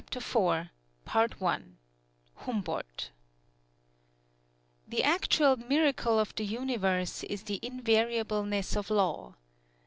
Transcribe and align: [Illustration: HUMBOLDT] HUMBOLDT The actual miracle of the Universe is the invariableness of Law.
[Illustration: 0.13 0.71
HUMBOLDT] 1.09 1.75
HUMBOLDT 2.37 3.11
The 4.87 5.03
actual 5.03 5.57
miracle 5.57 6.17
of 6.17 6.33
the 6.33 6.43
Universe 6.43 7.21
is 7.25 7.43
the 7.43 7.59
invariableness 7.61 8.75
of 8.75 8.89
Law. 8.89 9.35